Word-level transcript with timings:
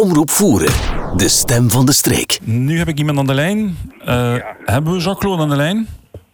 Omroep 0.00 0.30
Voeren, 0.30 0.72
de 1.16 1.28
stem 1.28 1.70
van 1.70 1.86
de 1.86 1.92
streek. 1.92 2.38
Nu 2.42 2.78
heb 2.78 2.88
ik 2.88 2.98
iemand 2.98 3.18
aan 3.18 3.26
de 3.26 3.34
lijn. 3.34 3.76
Uh, 4.08 4.34
Hebben 4.64 4.92
we 4.92 4.98
Jean-Claude 4.98 5.42
aan 5.42 5.48
de 5.48 5.56
lijn? 5.56 5.88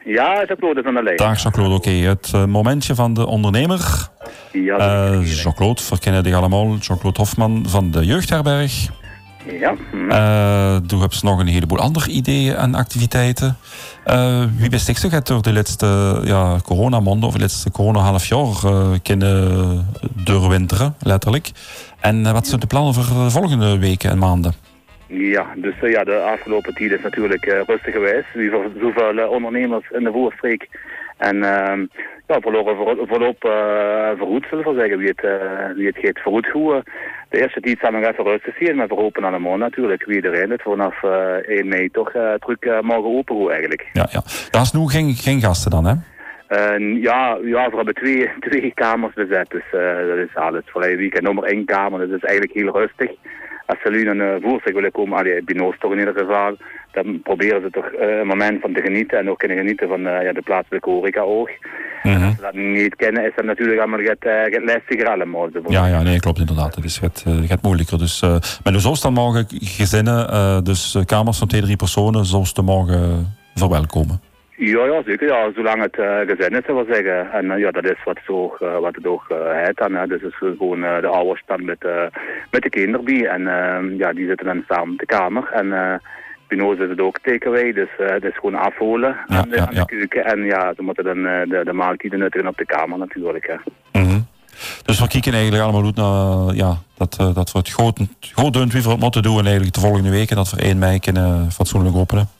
Ja, 0.04 0.44
Jean-Claude 0.46 0.80
is 0.80 0.86
aan 0.86 0.94
de 0.94 1.02
lijn. 1.02 1.16
Dag 1.16 1.42
Jean-Claude, 1.42 1.74
oké. 1.74 1.90
Het 1.90 2.32
uh, 2.34 2.44
momentje 2.44 2.94
van 2.94 3.14
de 3.14 3.26
ondernemer. 3.26 4.08
Ja, 4.52 5.10
uh, 5.10 5.42
Jean-Claude, 5.42 5.82
verkennen 5.82 6.22
die 6.22 6.34
allemaal. 6.36 6.76
Jean-Claude 6.80 7.18
Hofman 7.18 7.64
van 7.68 7.90
de 7.90 8.04
Jeugdherberg. 8.04 8.88
Ja. 9.52 9.74
Uh, 9.92 10.76
toen 10.86 11.00
heb 11.00 11.12
ze 11.12 11.24
nog 11.24 11.38
een 11.38 11.46
heleboel 11.46 11.78
andere 11.78 12.10
ideeën 12.10 12.54
en 12.54 12.74
activiteiten. 12.74 13.56
Uh, 14.06 14.44
wie 14.56 14.70
best 14.70 15.02
je 15.02 15.20
door 15.22 15.42
de 15.42 15.52
laatste 15.52 16.20
ja, 16.24 16.58
coronamaanden 16.62 17.28
of 17.28 17.34
de 17.34 17.40
laatste 17.40 17.70
corona 17.70 17.98
half 17.98 18.26
jaar 18.26 18.64
uh, 18.64 18.88
kunnen 19.02 19.88
doorwinteren, 20.14 20.94
letterlijk. 21.00 21.52
En 22.00 22.32
wat 22.32 22.46
zijn 22.46 22.60
de 22.60 22.66
plannen 22.66 22.94
voor 22.94 23.24
de 23.24 23.30
volgende 23.30 23.78
weken 23.78 24.10
en 24.10 24.18
maanden? 24.18 24.54
Ja, 25.06 25.46
dus 25.56 25.74
ja, 25.80 26.04
de 26.04 26.20
afgelopen 26.20 26.74
tijd 26.74 26.92
is 26.92 27.02
natuurlijk 27.02 27.44
rustig 27.44 27.92
geweest. 27.92 28.32
Wie 28.34 28.50
voor 28.50 28.70
zoveel 28.80 29.28
ondernemers 29.28 29.90
in 29.90 30.04
de 30.04 30.12
voorstreek. 30.12 30.68
En 31.16 31.42
ehm, 31.42 31.86
ja, 32.26 32.40
verloren 32.40 33.06
voorlop 33.08 33.44
uh, 33.44 34.10
vergoed, 34.16 34.46
zullen 34.50 34.64
we 34.64 34.80
zeggen, 34.80 34.98
wie 34.98 35.12
het, 35.14 35.20
wie 35.76 35.86
het 35.86 35.98
gaat 35.98 36.18
vergoed 36.18 36.46
goed. 36.46 36.82
De 37.28 37.40
eerste 37.40 37.60
tijd 37.60 37.78
zijn 37.80 37.92
we 37.92 37.98
nog 37.98 38.10
even 38.10 38.24
rustig 38.24 38.56
zien, 38.56 38.76
maar 38.76 38.88
we 38.88 38.94
hopen 38.94 39.24
allemaal 39.24 39.56
natuurlijk, 39.56 40.04
wie 40.04 40.14
iedereen 40.14 40.50
het 40.50 40.62
vanaf 40.62 41.02
uh, 41.02 41.10
1 41.10 41.68
mei 41.68 41.90
toch 41.90 42.10
terug 42.10 42.82
mogen 42.82 43.16
open 43.16 43.50
eigenlijk. 43.50 43.86
Ja, 43.92 44.06
ja. 44.10 44.22
Dat 44.50 44.62
is 44.62 44.72
nu 44.72 44.88
geen, 44.88 45.14
geen 45.14 45.40
gasten 45.40 45.70
dan, 45.70 45.86
hè? 45.86 45.94
Uh, 46.48 47.02
ja, 47.02 47.38
ja, 47.42 47.70
we 47.70 47.76
hebben 47.76 47.94
twee, 47.94 48.30
twee 48.48 48.72
kamers 48.74 49.14
bezet, 49.14 49.50
dus 49.50 49.64
uh, 49.74 50.08
dat 50.08 50.18
is 50.28 50.34
alles. 50.34 50.62
Voor 50.66 50.80
weekend 50.80 51.22
nummer 51.22 51.44
één 51.44 51.64
kamer, 51.64 51.98
dat 51.98 52.16
is 52.16 52.24
eigenlijk 52.28 52.52
heel 52.52 52.78
rustig. 52.78 53.10
Als 53.66 53.78
ze 53.82 53.90
nu 53.90 54.08
een 54.08 54.42
uh, 54.42 54.74
willen 54.74 54.92
komen, 54.92 55.18
allee, 55.18 55.44
Binoos 55.44 55.78
toch 55.78 55.92
in 55.92 55.98
ieder 55.98 56.14
geval, 56.14 56.56
dan 56.92 57.20
proberen 57.22 57.62
ze 57.62 57.70
toch 57.70 57.92
uh, 57.92 58.18
een 58.18 58.26
moment 58.26 58.60
van 58.60 58.72
te 58.72 58.80
genieten 58.80 59.18
en 59.18 59.30
ook 59.30 59.38
kunnen 59.38 59.56
genieten 59.56 59.88
van 59.88 60.00
uh, 60.00 60.22
ja, 60.22 60.32
de 60.32 60.42
plaatselijke 60.42 60.90
horeca 60.90 61.20
ook. 61.20 61.50
Mm 62.02 62.12
-hmm. 62.12 62.24
Als 62.24 62.34
ze 62.34 62.40
dat 62.40 62.54
niet 62.54 62.96
kennen, 62.96 63.24
is 63.24 63.32
dat 63.36 63.44
natuurlijk 63.44 63.78
allemaal 63.78 63.98
het, 63.98 64.24
het 64.54 64.64
lastiger 64.64 65.08
allemaal. 65.08 65.48
Ja, 65.68 65.86
ja, 65.86 66.02
nee, 66.02 66.20
klopt 66.20 66.38
inderdaad. 66.38 66.74
Het 66.74 66.84
is 66.84 67.00
moeilijker. 67.62 67.98
Dus, 67.98 68.22
uh, 68.22 68.30
maar 68.64 68.72
dus 68.72 68.82
zoals 68.82 69.00
dan 69.00 69.12
mogen 69.12 69.46
gezinnen, 69.48 70.64
dus 70.64 70.98
kamers 71.06 71.38
van 71.38 71.48
twee, 71.48 71.62
drie 71.62 71.76
personen, 71.76 72.24
zoals 72.24 72.52
te 72.52 72.62
mogen 72.62 73.34
verwelkomen. 73.54 74.20
Ja, 74.56 74.84
ja, 74.84 75.02
zeker. 75.06 75.28
Ja, 75.28 75.52
zolang 75.54 75.82
het 75.82 75.98
uh, 75.98 76.18
gezin 76.18 76.58
is, 76.58 76.64
zou 76.66 76.80
ik 76.80 76.94
zeggen. 76.94 77.32
En 77.32 77.44
uh, 77.44 77.58
ja, 77.58 77.70
dat 77.70 77.84
is 77.84 78.04
wat, 78.04 78.18
zo, 78.26 78.56
uh, 78.62 78.78
wat 78.78 78.94
het 78.94 79.06
ook 79.06 79.24
heet. 79.52 79.80
En, 79.80 80.08
dus 80.08 80.22
het 80.22 80.32
is 80.32 80.38
gewoon 80.38 80.80
de 80.80 81.06
ouders 81.06 81.42
dan 81.46 81.64
met, 81.64 81.86
met 82.50 82.62
de 82.62 82.68
kinderen 82.68 83.04
bij. 83.04 83.26
En 83.26 83.42
ja, 83.98 84.12
die 84.12 84.26
zitten 84.26 84.46
dan 84.46 84.64
samen 84.68 84.92
op 84.92 84.98
de 84.98 85.06
kamer. 85.06 85.48
En 85.52 85.68
bij 86.48 86.72
is 86.72 86.78
het 86.78 87.00
ook 87.00 87.18
takeaway, 87.18 87.72
dus 87.72 87.88
het 87.96 88.24
is 88.24 88.34
gewoon 88.34 88.54
afholen 88.54 89.16
ja, 89.26 89.36
aan, 89.36 89.48
de, 89.48 89.56
ja, 89.56 89.66
aan 89.66 89.74
de 89.74 89.84
keuken. 89.84 90.24
En 90.24 90.44
ja, 90.44 90.72
ze 90.76 90.82
moeten 90.82 91.04
dan 91.04 91.22
de, 91.22 91.60
de 91.64 91.72
maaltijden 91.72 92.18
nuttigen 92.18 92.48
op 92.48 92.56
de 92.56 92.66
kamer 92.66 92.98
natuurlijk. 92.98 93.46
Hè. 93.46 93.54
Mm 94.00 94.08
-hmm. 94.08 94.26
Dus 94.84 95.00
we 95.00 95.08
kijken 95.08 95.32
eigenlijk 95.32 95.62
allemaal 95.62 95.84
uit 95.84 95.96
naar 95.96 96.54
ja, 96.54 96.76
dat, 96.96 97.34
dat 97.34 97.52
we 97.52 97.58
het 97.58 97.72
goed, 97.72 98.00
goed 98.34 98.52
doen 98.52 98.68
wie 98.68 98.82
we 98.82 98.88
het 98.88 99.00
moeten 99.00 99.22
doen 99.22 99.44
eigenlijk 99.44 99.74
de 99.74 99.80
volgende 99.80 100.10
weken. 100.10 100.36
Dat 100.36 100.50
we 100.50 100.62
1 100.62 100.78
mei 100.78 101.00
kunnen 101.00 101.50
fatsoenlijk 101.50 101.96
openen 101.96 102.35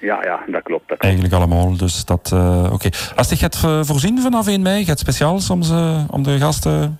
ja, 0.00 0.18
ja, 0.22 0.40
dat 0.46 0.62
klopt. 0.62 0.88
Dat 0.88 0.98
klopt. 0.98 1.02
Eigenlijk 1.02 1.34
allemaal. 1.34 1.76
Dus 1.76 2.04
dat, 2.04 2.30
uh, 2.34 2.62
oké. 2.64 2.74
Okay. 2.74 2.90
Als 3.16 3.28
je 3.28 3.36
gaat 3.36 3.56
voorzien 3.86 4.18
vanaf 4.18 4.46
1 4.46 4.62
mei, 4.62 4.84
gaat 4.84 4.98
speciaal 4.98 5.38
om, 5.50 5.62
ze, 5.62 6.04
om 6.10 6.22
de 6.22 6.38
gasten 6.38 6.98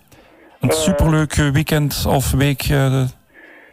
een 0.60 0.68
uh, 0.68 0.74
superleuk 0.74 1.34
weekend 1.34 2.04
of 2.08 2.30
week... 2.30 2.68
Uh, 2.70 3.02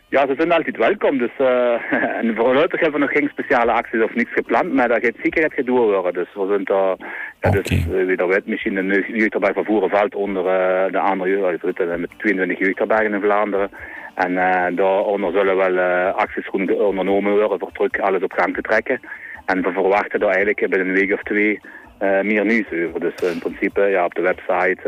ja, 0.09 0.27
ze 0.27 0.33
zijn 0.37 0.51
altijd 0.51 0.77
welkom. 0.77 1.17
Dus, 1.17 1.31
en 2.21 2.35
voorlopig 2.35 2.79
hebben 2.79 2.99
we 2.99 3.05
nog 3.05 3.15
geen 3.15 3.29
speciale 3.31 3.71
acties 3.71 4.03
of 4.03 4.15
niks 4.15 4.31
gepland, 4.33 4.73
maar 4.73 4.87
dat 4.87 5.03
gaat 5.03 5.23
zeker 5.23 5.51
het 5.55 5.65
door 5.65 5.91
worden. 5.91 6.13
Dus 6.13 6.33
we 6.33 6.45
zijn 6.49 6.63
daar, 6.63 6.95
ja, 7.41 7.49
okay. 7.49 7.61
dus, 7.61 7.85
wie 7.85 8.15
dat 8.15 8.27
weet, 8.27 8.47
misschien 8.47 8.75
de 8.75 9.05
jeugdarbij 9.07 9.53
van 9.53 9.65
Voeren 9.65 9.89
valt 9.89 10.15
onder 10.15 10.43
de 10.91 10.99
andere 10.99 11.29
jeugd. 11.29 11.63
met 11.99 12.09
22 12.17 12.59
jeugdherbergen 12.59 13.13
in 13.13 13.21
Vlaanderen. 13.21 13.69
En 14.17 14.31
uh, 14.31 14.65
daaronder 14.75 15.31
zullen 15.31 15.57
wel 15.57 15.73
uh, 15.73 16.15
acties 16.15 16.49
ondernomen 16.49 17.33
worden 17.33 17.59
voor 17.59 17.71
terug 17.71 17.99
alles 17.99 18.23
op 18.23 18.31
gang 18.31 18.55
te 18.55 18.61
trekken. 18.61 18.99
En 19.45 19.61
we 19.61 19.71
verwachten 19.71 20.19
daar 20.19 20.29
eigenlijk 20.29 20.69
binnen 20.69 20.87
een 20.87 20.93
week 20.93 21.13
of 21.13 21.23
twee 21.23 21.59
uh, 22.01 22.21
meer 22.21 22.45
nieuws 22.45 22.65
over. 22.87 22.99
Dus 22.99 23.31
in 23.31 23.39
principe 23.39 23.81
ja, 23.81 24.05
op 24.05 24.15
de 24.15 24.21
website 24.21 24.79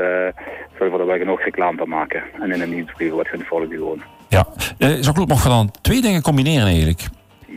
zullen 0.78 0.94
we 0.94 1.00
er 1.00 1.06
wel 1.06 1.18
genoeg 1.18 1.42
reclame 1.42 1.78
van 1.78 1.90
maken. 1.90 2.24
En 2.40 2.52
in 2.52 2.62
een 2.62 2.70
nieuwsbrief 2.70 3.12
wat 3.12 3.28
gaan 3.28 3.46
volgen 3.46 3.70
gewoon. 3.70 4.02
Ja, 4.30 4.46
uh, 4.78 5.02
Jacques, 5.02 5.26
mogen 5.26 5.44
we 5.44 5.56
dan 5.56 5.72
twee 5.82 6.02
dingen 6.02 6.22
combineren 6.22 6.68
eigenlijk? 6.68 7.02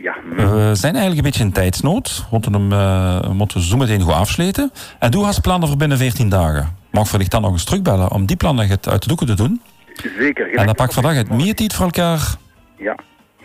Ja. 0.01 0.15
We 0.35 0.69
zijn 0.73 0.95
eigenlijk 0.95 1.17
een 1.17 1.31
beetje 1.31 1.43
in 1.43 1.51
tijdsnood. 1.51 2.17
We 2.17 2.27
moeten 2.31 2.53
hem 2.53 2.71
uh, 2.71 3.29
moeten 3.29 3.61
zo 3.61 3.77
meteen 3.77 4.01
goed 4.01 4.13
afsluiten. 4.13 4.71
En 4.99 5.11
doe 5.11 5.25
als 5.25 5.39
plannen 5.39 5.67
voor 5.67 5.77
binnen 5.77 5.97
14 5.97 6.29
dagen. 6.29 6.75
Mag 6.91 7.11
wellicht 7.11 7.31
dan 7.31 7.41
nog 7.41 7.51
eens 7.51 7.63
terugbellen 7.63 8.11
om 8.11 8.25
die 8.25 8.35
plannen 8.35 8.69
uit 8.69 9.01
de 9.01 9.07
doeken 9.07 9.27
te 9.27 9.35
doen? 9.35 9.61
Zeker. 10.17 10.53
En 10.53 10.65
dan 10.65 10.75
pak 10.75 10.93
vandaag 10.93 11.15
het 11.15 11.29
meer 11.29 11.55
tijd 11.55 11.73
voor 11.73 11.85
elkaar. 11.85 12.35
Ja, 12.77 12.95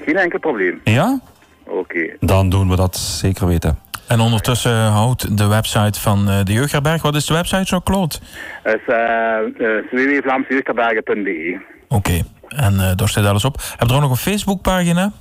geen 0.04 0.16
enkel 0.16 0.38
probleem. 0.38 0.80
Ja? 0.84 1.20
Oké. 1.64 1.78
Okay. 1.78 2.16
Dan 2.20 2.48
doen 2.48 2.68
we 2.68 2.76
dat 2.76 2.96
zeker 2.96 3.46
weten. 3.46 3.78
En 4.08 4.20
ondertussen 4.20 4.76
houdt 4.76 5.38
de 5.38 5.46
website 5.46 6.00
van 6.00 6.26
de 6.26 6.52
Jeugdherberg. 6.52 7.02
Wat 7.02 7.14
is 7.14 7.26
de 7.26 7.34
website 7.34 7.66
zo, 7.66 7.80
Claude? 7.80 8.14
Het 8.62 8.80
is 8.86 8.94
uh, 8.94 9.76
www.vlaamsejeugdherbergen.be 9.90 11.60
Oké, 11.88 11.94
okay. 11.94 12.24
en 12.48 12.74
uh, 12.74 12.90
daar 12.94 13.08
staat 13.08 13.26
alles 13.26 13.44
op. 13.44 13.56
Heb 13.76 13.80
je 13.80 13.86
er 13.88 13.94
ook 13.94 14.00
nog 14.00 14.10
een 14.10 14.16
Facebookpagina? 14.16 15.12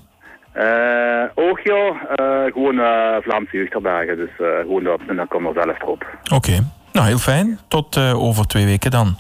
Uh, 0.56 1.24
ook 1.36 1.60
ja, 1.60 1.94
uh, 2.20 2.54
gewoon 2.54 2.76
uh, 2.76 3.16
Vlaamse 3.22 3.58
jeugdherbergen. 3.58 4.18
Dus 4.18 4.30
gewoon 4.38 4.84
dat, 4.84 5.00
en 5.08 5.16
dan 5.16 5.28
komt 5.28 5.46
er 5.46 5.64
zelf 5.64 5.82
op. 5.82 6.06
Oké, 6.24 6.36
okay. 6.36 6.60
nou 6.92 7.08
heel 7.08 7.18
fijn. 7.18 7.60
Tot 7.68 7.98
over 7.98 8.48
twee 8.48 8.66
weken 8.66 8.92
dan. 8.92 9.18